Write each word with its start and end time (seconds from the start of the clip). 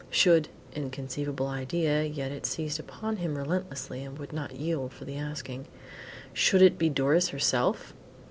Should 0.09 0.47
(inconceivable 0.73 1.45
idea, 1.45 2.01
yet 2.03 2.31
it 2.31 2.47
seized 2.47 2.79
upon 2.79 3.17
him 3.17 3.37
relentlessly 3.37 4.03
and 4.03 4.17
would 4.17 4.33
not 4.33 4.55
yield 4.55 4.93
for 4.93 5.05
the 5.05 5.15
asking) 5.17 5.67
should 6.33 6.63
it 6.63 6.79
be 6.79 6.89
Doris 6.89 7.29
herself! 7.29 7.93